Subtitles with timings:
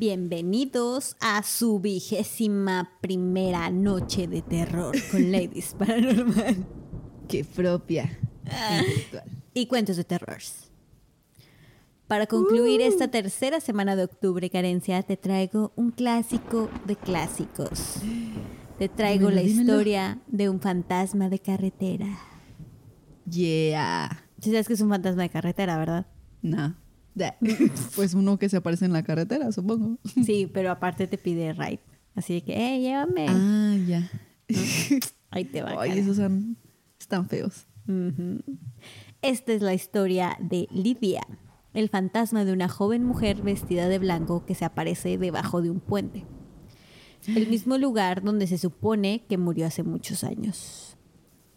[0.00, 6.64] Bienvenidos a su vigésima primera noche de terror con Ladies Paranormal.
[7.26, 8.16] Qué propia.
[9.54, 10.38] y cuentos de terror.
[12.06, 17.96] Para concluir esta tercera semana de octubre, Carencia, te traigo un clásico de clásicos.
[18.78, 22.20] Te traigo la historia de un fantasma de carretera.
[23.28, 24.24] Yeah.
[24.40, 26.06] Si sabes que es un fantasma de carretera, ¿verdad?
[26.40, 26.76] No.
[27.96, 29.98] pues uno que se aparece en la carretera, supongo.
[30.24, 31.80] Sí, pero aparte te pide ride.
[32.14, 33.26] Así que, eh, llévame.
[33.28, 34.10] Ah, ya.
[35.30, 35.80] Ahí te va.
[35.80, 36.56] Ay, esos son,
[36.98, 37.66] están feos.
[39.22, 41.22] Esta es la historia de Lidia,
[41.74, 45.80] el fantasma de una joven mujer vestida de blanco que se aparece debajo de un
[45.80, 46.24] puente.
[47.26, 50.96] El mismo lugar donde se supone que murió hace muchos años.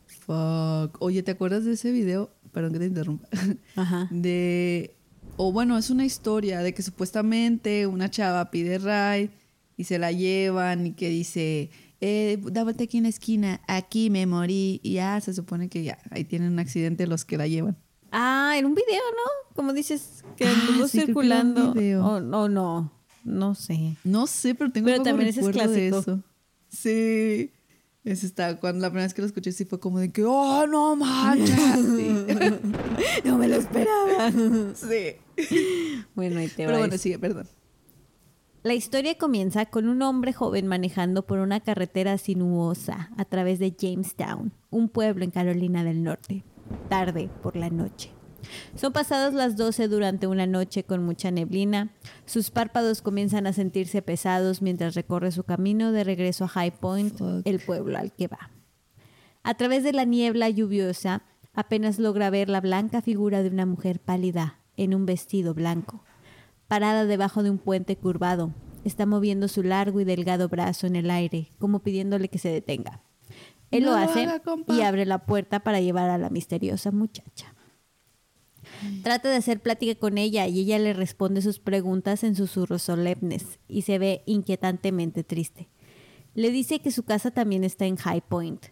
[0.06, 1.02] Fuck.
[1.02, 2.32] Oye, ¿te acuerdas de ese video?
[2.52, 3.28] Perdón que te interrumpa.
[3.76, 4.08] Ajá.
[4.12, 4.96] De
[5.38, 9.32] o bueno, es una historia de que supuestamente una chava pide ride
[9.78, 14.26] y se la llevan y que dice, eh, dábate aquí en la esquina, aquí me
[14.26, 17.78] morí y ya se supone que ya, ahí tienen un accidente los que la llevan.
[18.12, 19.56] Ah, en un video, ¿no?
[19.56, 21.72] Como dices, que ah, circulando.
[21.72, 22.92] O oh, no,
[23.24, 23.98] no sé.
[24.04, 25.74] No sé, pero tengo pero también ese es clásico.
[25.74, 26.24] de eso.
[26.70, 27.52] Sí.
[28.04, 30.66] Ese está, cuando la primera vez que lo escuché sí fue como de que, oh,
[30.66, 31.56] no manches.
[33.24, 34.32] no me lo esperaba.
[34.74, 35.18] Sí.
[36.16, 37.48] Bueno, ahí te Pero bueno, sigue, perdón.
[38.64, 43.76] La historia comienza con un hombre joven manejando por una carretera sinuosa a través de
[43.78, 46.44] Jamestown, un pueblo en Carolina del Norte,
[46.90, 48.12] tarde por la noche.
[48.76, 51.90] Son pasadas las 12 durante una noche con mucha neblina.
[52.26, 57.20] Sus párpados comienzan a sentirse pesados mientras recorre su camino de regreso a High Point,
[57.46, 58.52] el pueblo al que va.
[59.44, 61.24] A través de la niebla lluviosa,
[61.54, 66.04] apenas logra ver la blanca figura de una mujer pálida en un vestido blanco.
[66.68, 68.54] Parada debajo de un puente curvado,
[68.86, 73.02] está moviendo su largo y delgado brazo en el aire, como pidiéndole que se detenga.
[73.72, 74.28] Él lo hace
[74.68, 77.56] y abre la puerta para llevar a la misteriosa muchacha.
[79.04, 83.60] Trata de hacer plática con ella y ella le responde sus preguntas en susurros solemnes
[83.68, 85.70] y se ve inquietantemente triste.
[86.34, 88.68] Le dice que su casa también está en High Point.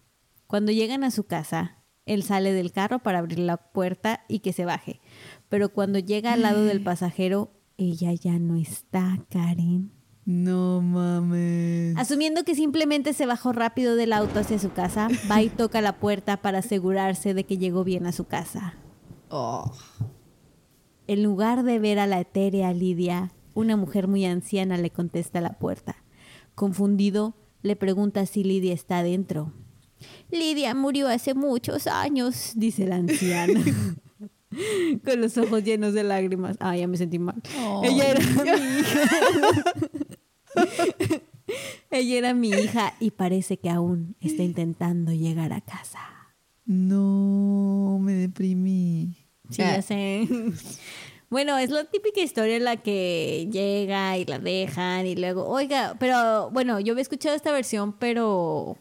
[0.47, 4.53] Cuando llegan a su casa, él sale del carro para abrir la puerta y que
[4.53, 4.99] se baje.
[5.47, 9.91] Pero cuando llega al lado del pasajero, ella ya no está, Karen.
[10.25, 11.97] No mames.
[11.97, 15.99] Asumiendo que simplemente se bajó rápido del auto hacia su casa, va y toca la
[15.99, 18.75] puerta para asegurarse de que llegó bien a su casa.
[19.29, 19.71] Oh.
[21.07, 25.41] En lugar de ver a la etérea Lidia, una mujer muy anciana le contesta a
[25.41, 25.95] la puerta.
[26.55, 29.53] Confundido, le pregunta si Lidia está adentro.
[30.31, 33.59] Lidia murió hace muchos años, dice la anciana.
[35.05, 36.57] Con los ojos llenos de lágrimas.
[36.59, 37.41] Ah, ya me sentí mal.
[37.83, 38.19] Ella era
[38.57, 39.01] mi hija.
[41.91, 45.99] Ella era mi hija y parece que aún está intentando llegar a casa.
[46.65, 49.18] No, me deprimí.
[49.49, 50.27] Sí, ya sé.
[51.29, 55.95] Bueno, es la típica historia en la que llega y la dejan y luego, oiga,
[55.99, 58.79] pero bueno, yo había escuchado esta versión, pero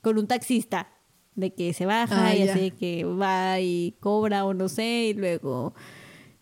[0.00, 0.88] con un taxista,
[1.34, 5.14] de que se baja ah, y así que va y cobra o no sé, y
[5.14, 5.74] luego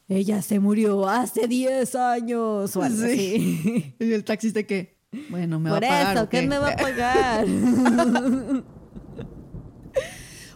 [0.09, 3.95] ella se murió hace 10 años o algo así.
[3.99, 4.99] ¿Y el taxista qué?
[5.31, 6.07] Bueno, me va a pagar.
[6.07, 7.47] Por eso, ¿qué me va a pagar?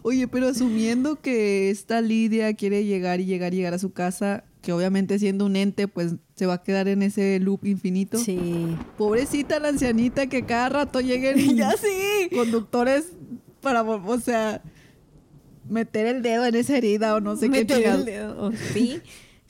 [0.02, 4.44] Oye, pero asumiendo que esta Lidia quiere llegar y llegar y llegar a su casa,
[4.60, 8.18] que obviamente siendo un ente, pues se va a quedar en ese loop infinito.
[8.18, 8.76] Sí.
[8.98, 12.34] Pobrecita la ancianita que cada rato lleguen ya sí.
[12.34, 13.12] conductores
[13.60, 14.62] para, o sea,
[15.68, 17.60] meter el dedo en esa herida o no sé qué.
[17.60, 19.00] Meter el dedo, sí.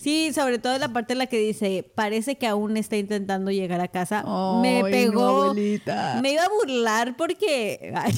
[0.02, 3.80] Sí, sobre todo la parte en la que dice, parece que aún está intentando llegar
[3.80, 4.24] a casa.
[4.60, 5.54] me pegó.
[5.54, 7.92] me iba a burlar porque.
[7.94, 8.12] Ay,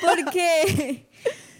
[0.00, 1.08] porque.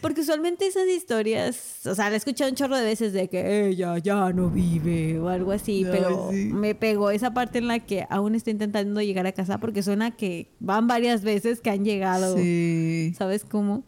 [0.00, 3.66] Porque usualmente esas historias, o sea, la he escuchado un chorro de veces de que
[3.66, 8.06] ella ya no vive o algo así, pero me pegó esa parte en la que
[8.08, 12.36] aún está intentando llegar a casa porque suena que van varias veces que han llegado.
[12.36, 13.12] Sí.
[13.18, 13.82] ¿Sabes cómo?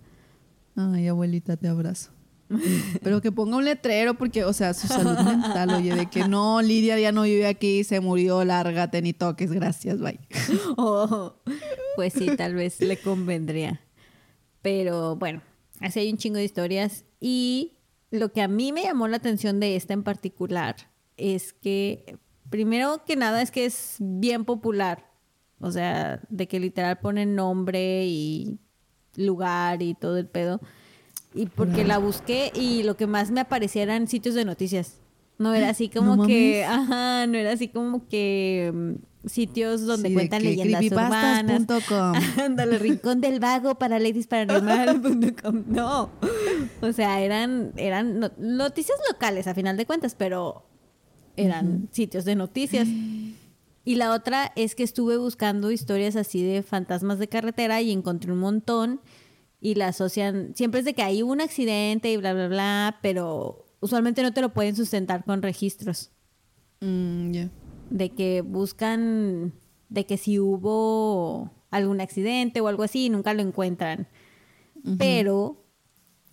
[0.74, 2.10] Ay, abuelita, te abrazo.
[3.02, 6.62] Pero que ponga un letrero porque, o sea, su salud mental, oye, de que no,
[6.62, 10.20] Lidia ya no vive aquí, se murió, lárgate, ni toques, gracias, bye.
[10.76, 11.34] Oh,
[11.96, 13.80] pues sí, tal vez le convendría.
[14.62, 15.42] Pero bueno,
[15.80, 17.04] así hay un chingo de historias.
[17.20, 17.72] Y
[18.10, 20.76] lo que a mí me llamó la atención de esta en particular
[21.16, 22.18] es que,
[22.48, 25.10] primero que nada, es que es bien popular.
[25.60, 28.58] O sea, de que literal ponen nombre y
[29.14, 30.60] lugar y todo el pedo.
[31.34, 35.00] Y porque la busqué y lo que más me aparecía eran sitios de noticias.
[35.38, 40.14] No era así como que, ajá, no era así como que mm, sitios donde Sí,
[40.14, 41.44] cuentan leyendas urbanas.
[42.38, 45.64] Ándale, rincón del vago para ladiesparanormal.com.
[45.68, 46.10] No.
[46.80, 50.66] O sea, eran, eran no- noticias locales a final de cuentas, pero
[51.36, 52.88] eran sitios de noticias.
[53.84, 58.30] Y la otra es que estuve buscando historias así de fantasmas de carretera y encontré
[58.32, 59.00] un montón
[59.60, 63.66] y la asocian, siempre es de que hay un accidente y bla, bla, bla, pero
[63.80, 66.10] usualmente no te lo pueden sustentar con registros
[66.82, 67.32] Mm,
[67.90, 69.52] de que buscan
[69.90, 74.08] de que si hubo algún accidente o algo así y nunca lo encuentran.
[74.96, 75.62] Pero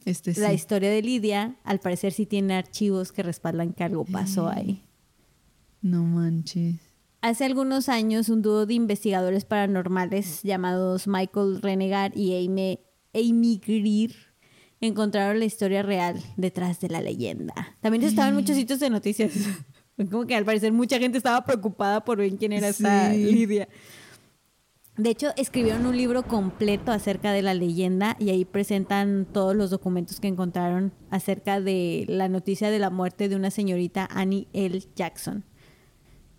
[0.06, 0.39] Este sí.
[0.39, 4.85] la historia de Lidia, al parecer sí tiene archivos que respaldan que algo pasó ahí.
[5.81, 6.75] No manches.
[7.19, 12.79] Hace algunos años, un dúo de investigadores paranormales llamados Michael Renegar y Amy,
[13.17, 14.11] Amy Greer
[14.79, 17.53] encontraron la historia real detrás de la leyenda.
[17.81, 19.31] También estaban muchos sitios de noticias.
[20.11, 23.31] Como que al parecer mucha gente estaba preocupada por ver quién era esta Sí.
[23.31, 23.67] Lidia.
[24.95, 29.69] De hecho, escribieron un libro completo acerca de la leyenda y ahí presentan todos los
[29.69, 34.79] documentos que encontraron acerca de la noticia de la muerte de una señorita Annie L.
[34.95, 35.43] Jackson.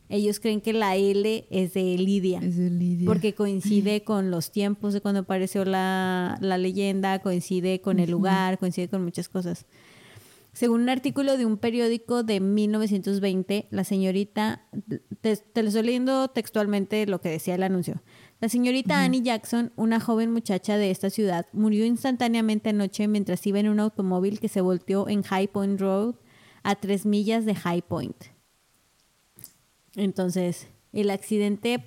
[0.09, 2.41] Ellos creen que la L es de Lidia.
[2.43, 3.07] Es de Lidia.
[3.07, 8.59] Porque coincide con los tiempos de cuando apareció la, la leyenda, coincide con el lugar,
[8.59, 9.67] coincide con muchas cosas.
[10.55, 14.67] Según un artículo de un periódico de 1920, la señorita,
[15.21, 18.03] te, te lo estoy leyendo textualmente lo que decía el anuncio.
[18.41, 23.61] La señorita Annie Jackson, una joven muchacha de esta ciudad, murió instantáneamente anoche mientras iba
[23.61, 26.15] en un automóvil que se volteó en High Point Road
[26.63, 28.38] a tres millas de High Point.
[29.99, 31.85] Entonces, el accidente,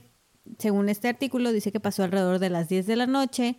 [0.60, 3.56] según este artículo, dice que pasó alrededor de las 10 de la noche,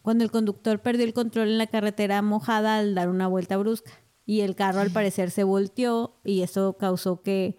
[0.00, 3.90] cuando el conductor perdió el control en la carretera mojada al dar una vuelta brusca.
[4.24, 7.56] Y el carro al parecer se volteó y eso causó que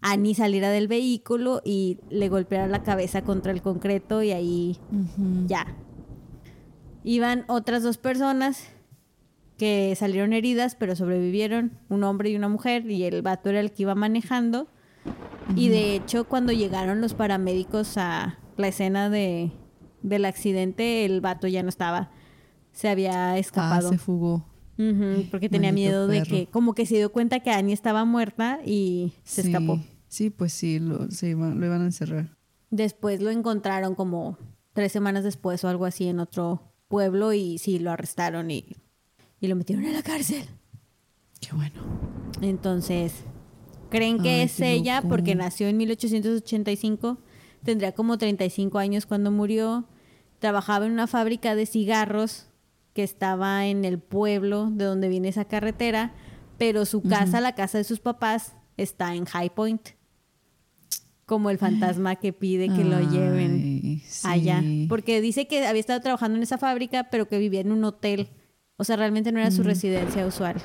[0.00, 4.78] Annie saliera del vehículo y le golpeara la cabeza contra el concreto y ahí
[5.46, 5.66] ya.
[7.04, 8.68] Iban otras dos personas
[9.58, 13.72] que salieron heridas, pero sobrevivieron, un hombre y una mujer, y el vato era el
[13.72, 14.68] que iba manejando.
[15.56, 19.52] Y de hecho, cuando llegaron los paramédicos a la escena de,
[20.02, 22.10] del accidente, el vato ya no estaba.
[22.72, 23.88] Se había Ah, escapado.
[23.90, 24.46] se fugó.
[25.30, 26.30] Porque tenía Maldito miedo de perro.
[26.30, 29.48] que, como que se dio cuenta que Annie estaba muerta y se Sí.
[29.48, 29.78] escapó.
[30.08, 32.36] Sí, pues sí, lo, se iba- lo iban a encerrar.
[32.70, 34.38] Después lo encontraron como
[34.72, 38.64] tres semanas después o algo así en otro pueblo y sí, lo arrestaron y,
[39.40, 40.44] y lo metieron en la cárcel.
[41.40, 41.80] Qué bueno.
[42.40, 43.12] Entonces,
[43.90, 45.08] creen que Ay, es ella loco.
[45.08, 47.18] porque nació en 1885,
[47.64, 49.86] tendría como 35 años cuando murió,
[50.38, 52.46] trabajaba en una fábrica de cigarros
[52.94, 56.12] que estaba en el pueblo de donde viene esa carretera,
[56.58, 59.90] pero su casa, la casa de sus papás, está en High Point.
[61.24, 64.26] Como el fantasma que pide que lo lleven sí.
[64.26, 64.62] allá.
[64.88, 68.30] Porque dice que había estado trabajando en esa fábrica, pero que vivía en un hotel.
[68.76, 70.56] O sea, realmente no era su residencia usual,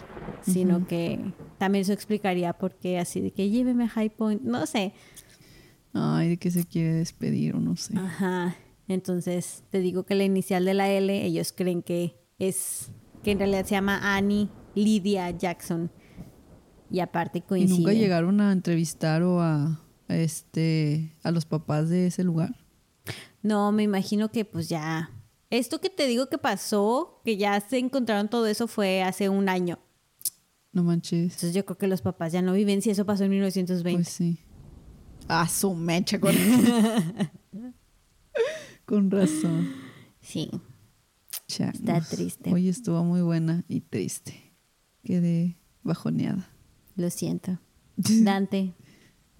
[0.41, 1.19] sino que
[1.57, 4.41] también eso explicaría por qué así de que lléveme a High Point.
[4.41, 4.93] No sé.
[5.93, 7.97] Ay, de que se quiere despedir o no sé.
[7.97, 8.55] Ajá.
[8.87, 12.91] Entonces, te digo que la inicial de la L, ellos creen que es,
[13.23, 15.89] que en realidad se llama Annie Lydia Jackson.
[16.91, 17.77] Y aparte ¿Y coincide.
[17.77, 22.55] nunca llegaron a entrevistar o a, a este a los papás de ese lugar?
[23.41, 25.09] No, me imagino que pues ya.
[25.49, 29.49] Esto que te digo que pasó, que ya se encontraron todo eso, fue hace un
[29.49, 29.79] año.
[30.75, 31.33] No manches.
[31.33, 33.97] Entonces yo creo que los papás ya no viven si eso pasó en 1920.
[33.97, 34.39] Pues sí.
[35.29, 36.35] Ah, su mecha con
[38.85, 39.69] Con razón.
[40.21, 40.51] sí.
[41.47, 41.75] Changos.
[41.75, 42.53] Está triste.
[42.53, 44.53] Hoy estuvo muy buena y triste.
[45.03, 46.49] Quedé bajoneada.
[46.97, 47.57] Lo siento.
[47.95, 48.73] Dante,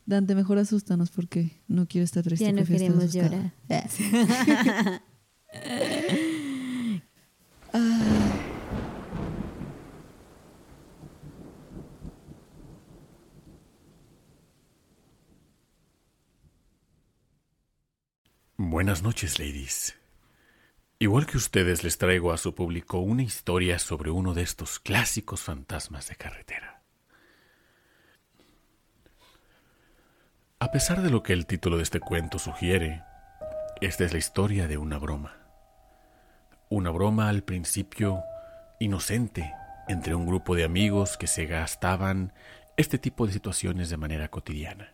[0.06, 2.46] Dante, mejor asústanos porque no quiero estar triste.
[2.46, 3.54] Ya no queremos asustada.
[3.70, 5.02] Ah.
[18.86, 20.00] Buenas noches, ladies.
[21.00, 25.42] Igual que ustedes, les traigo a su público una historia sobre uno de estos clásicos
[25.42, 26.84] fantasmas de carretera.
[30.60, 33.02] A pesar de lo que el título de este cuento sugiere,
[33.82, 35.36] esta es la historia de una broma.
[36.70, 38.24] Una broma al principio
[38.80, 39.52] inocente
[39.88, 42.34] entre un grupo de amigos que se gastaban
[42.78, 44.94] este tipo de situaciones de manera cotidiana.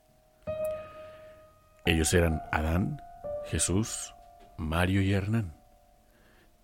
[1.83, 3.01] Ellos eran Adán,
[3.45, 4.13] Jesús,
[4.57, 5.53] Mario y Hernán.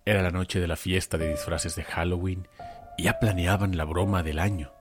[0.06, 2.48] Era la noche de la fiesta de disfraces de Halloween
[2.98, 4.72] y ya planeaban la broma del año.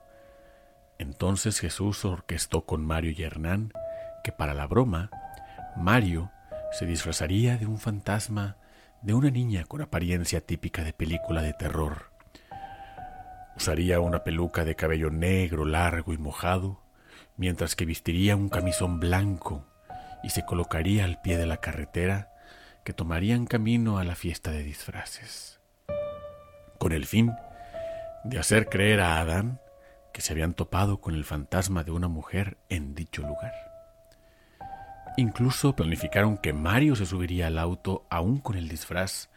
[0.99, 3.73] Entonces Jesús orquestó con Mario y Hernán
[4.23, 5.09] que para la broma,
[5.75, 6.31] Mario
[6.71, 8.57] se disfrazaría de un fantasma
[9.01, 12.11] de una niña con apariencia típica de película de terror.
[13.55, 16.81] Usaría una peluca de cabello negro, largo y mojado,
[17.35, 19.65] mientras que vestiría un camisón blanco
[20.27, 22.33] y se colocaría al pie de la carretera
[22.83, 25.61] que tomarían camino a la fiesta de disfraces,
[26.77, 27.33] con el fin
[28.25, 29.61] de hacer creer a Adán
[30.11, 33.53] que se habían topado con el fantasma de una mujer en dicho lugar.
[35.15, 39.29] Incluso planificaron que Mario se subiría al auto aún con el disfraz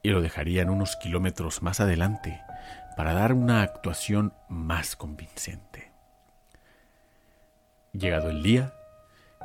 [0.00, 2.40] y lo dejarían unos kilómetros más adelante
[2.96, 5.90] para dar una actuación más convincente.
[7.92, 8.74] Llegado el día,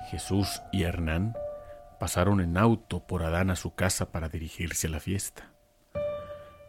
[0.05, 1.35] Jesús y Hernán
[1.99, 5.51] pasaron en auto por Adán a su casa para dirigirse a la fiesta.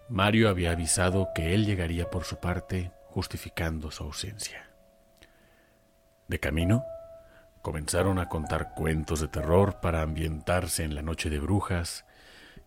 [0.08, 4.70] Mario había avisado que él llegaría por su parte, justificando su ausencia.
[6.28, 6.84] De camino,
[7.66, 12.04] Comenzaron a contar cuentos de terror para ambientarse en la noche de brujas,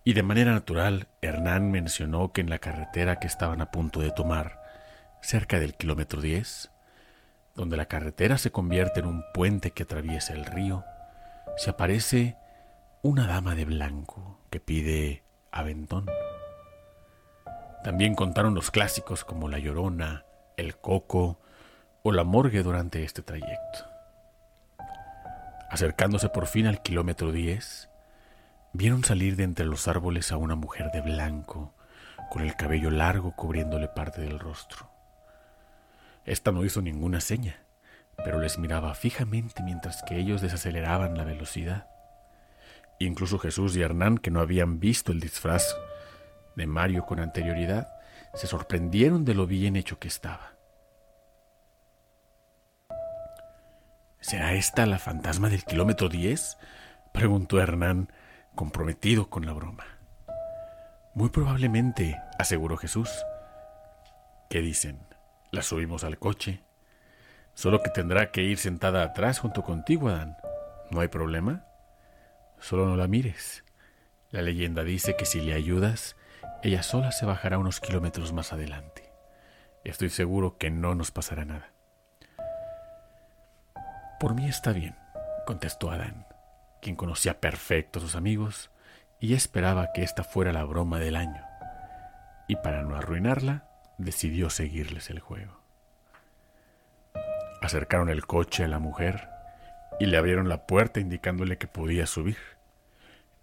[0.03, 4.11] y de manera natural Hernán mencionó que en la carretera que estaban a punto de
[4.11, 4.61] tomar,
[5.21, 6.69] cerca del kilómetro 10,
[7.59, 10.85] donde la carretera se convierte en un puente que atraviesa el río,
[11.57, 12.37] se aparece
[13.01, 16.05] una dama de blanco que pide aventón.
[17.83, 20.23] También contaron los clásicos como La Llorona,
[20.55, 21.41] El Coco
[22.01, 23.85] o La Morgue durante este trayecto.
[25.69, 27.89] Acercándose por fin al kilómetro 10,
[28.71, 31.73] vieron salir de entre los árboles a una mujer de blanco,
[32.31, 34.98] con el cabello largo cubriéndole parte del rostro.
[36.29, 37.57] Esta no hizo ninguna seña,
[38.24, 41.88] pero les miraba fijamente mientras que ellos desaceleraban la velocidad.
[43.00, 45.75] Incluso Jesús y Hernán, que no habían visto el disfraz
[46.55, 47.91] de Mario con anterioridad,
[48.36, 50.53] se sorprendieron de lo bien hecho que estaba.
[54.19, 56.59] ¿Será esta la fantasma del kilómetro 10?
[57.12, 58.13] preguntó Hernán,
[58.53, 59.86] comprometido con la broma.
[61.15, 63.09] Muy probablemente, aseguró Jesús.
[64.48, 65.08] ¿Qué dicen?
[65.51, 66.61] La subimos al coche.
[67.55, 70.37] Solo que tendrá que ir sentada atrás junto contigo, Adán.
[70.91, 71.65] ¿No hay problema?
[72.59, 73.63] Solo no la mires.
[74.31, 76.15] La leyenda dice que si le ayudas,
[76.61, 79.11] ella sola se bajará unos kilómetros más adelante.
[79.83, 81.71] Estoy seguro que no nos pasará nada.
[84.19, 84.95] Por mí está bien,
[85.47, 86.27] contestó Adán,
[86.81, 88.69] quien conocía perfecto a sus amigos
[89.19, 91.43] y esperaba que esta fuera la broma del año.
[92.47, 93.68] Y para no arruinarla,
[93.99, 95.59] decidió seguirles el juego.
[97.61, 99.29] Acercaron el coche a la mujer
[99.99, 102.37] y le abrieron la puerta indicándole que podía subir.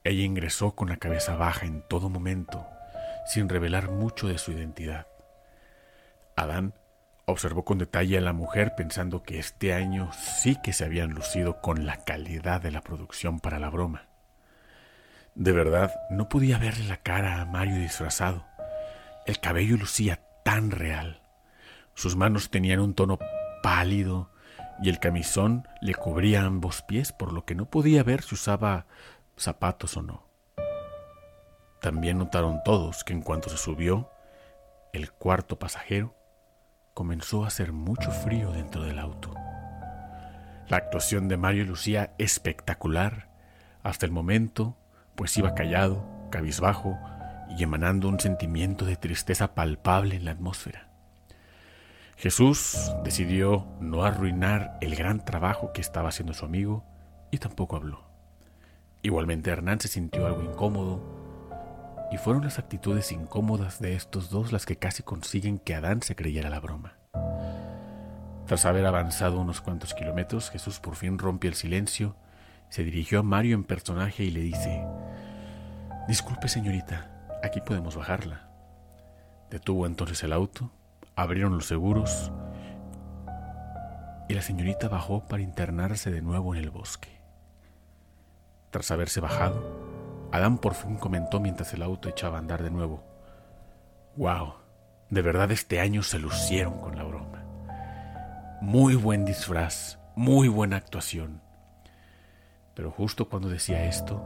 [0.03, 2.67] Ella ingresó con la cabeza baja en todo momento,
[3.27, 5.07] sin revelar mucho de su identidad.
[6.35, 6.75] Adán
[7.29, 11.61] Observó con detalle a la mujer pensando que este año sí que se habían lucido
[11.61, 14.07] con la calidad de la producción para la broma.
[15.35, 18.47] De verdad, no podía verle la cara a Mario disfrazado.
[19.27, 21.21] El cabello lucía tan real.
[21.95, 23.19] Sus manos tenían un tono
[23.65, 24.31] pálido
[24.81, 28.87] y el camisón le cubría ambos pies, por lo que no podía ver si usaba
[29.37, 30.29] zapatos o no.
[31.81, 34.09] También notaron todos que en cuanto se subió,
[34.93, 36.15] el cuarto pasajero
[36.95, 39.35] comenzó a hacer mucho frío dentro del auto.
[40.69, 43.31] La actuación de Mario lucía espectacular
[43.83, 44.77] hasta el momento,
[45.17, 47.01] pues iba callado, cabizbajo
[47.57, 50.89] y emanando un sentimiento de tristeza palpable en la atmósfera.
[52.17, 56.85] Jesús decidió no arruinar el gran trabajo que estaba haciendo su amigo
[57.31, 58.07] y tampoco habló.
[59.03, 61.17] Igualmente Hernán se sintió algo incómodo
[62.11, 66.17] y fueron las actitudes incómodas de estos dos las que casi consiguen que Adán se
[66.17, 66.95] creyera la broma.
[68.47, 72.17] Tras haber avanzado unos cuantos kilómetros, Jesús por fin rompe el silencio,
[72.69, 74.85] se dirigió a Mario en personaje y le dice,
[76.09, 77.11] Disculpe señorita,
[77.47, 78.49] aquí podemos bajarla.
[79.51, 80.71] Detuvo entonces el auto,
[81.15, 82.31] abrieron los seguros
[84.29, 87.21] y la señorita bajó para internarse de nuevo en el bosque.
[88.71, 89.87] Tras haberse bajado,
[90.33, 93.05] Adán por fin comentó mientras el auto echaba a andar de nuevo.
[94.17, 94.55] ¡Wow!
[95.09, 97.45] De verdad este año se lucieron con la broma.
[98.61, 101.41] Muy buen disfraz, muy buena actuación.
[102.75, 104.23] Pero justo cuando decía esto,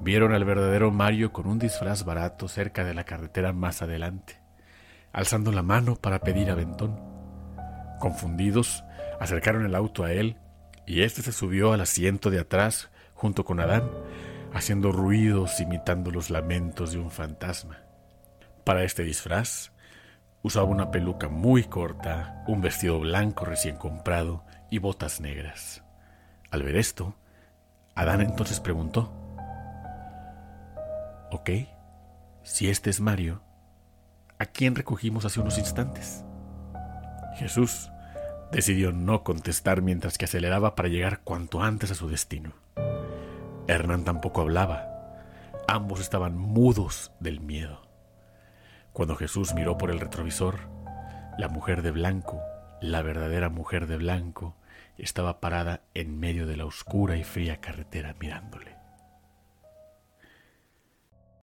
[0.00, 4.40] vieron al verdadero Mario con un disfraz barato cerca de la carretera más adelante,
[5.12, 6.98] alzando la mano para pedir aventón.
[7.98, 8.84] Confundidos,
[9.18, 10.36] acercaron el auto a él
[10.86, 13.88] y éste se subió al asiento de atrás junto con Adán,
[14.52, 17.78] haciendo ruidos imitando los lamentos de un fantasma.
[18.64, 19.72] Para este disfraz,
[20.42, 25.84] Usaba una peluca muy corta, un vestido blanco recién comprado y botas negras.
[26.50, 27.14] Al ver esto,
[27.94, 29.12] Adán entonces preguntó,
[31.32, 31.50] Ok,
[32.42, 33.40] si este es Mario,
[34.40, 36.24] ¿a quién recogimos hace unos instantes?
[37.36, 37.88] Jesús
[38.50, 42.52] decidió no contestar mientras que aceleraba para llegar cuanto antes a su destino.
[43.68, 44.88] Hernán tampoco hablaba.
[45.68, 47.80] Ambos estaban mudos del miedo.
[48.92, 50.58] Cuando Jesús miró por el retrovisor,
[51.38, 52.40] la mujer de blanco,
[52.80, 54.56] la verdadera mujer de blanco,
[54.98, 58.79] estaba parada en medio de la oscura y fría carretera mirándole.